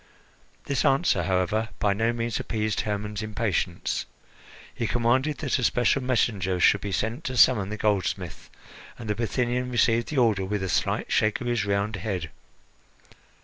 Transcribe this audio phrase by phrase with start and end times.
[0.65, 4.07] This answer, however, by no means appeased Hermon's impatience.
[4.73, 8.49] He commanded that a special messenger should be sent to summon the goldsmith,
[8.97, 12.31] and the Bithynian received the order with a slight shake of his round head.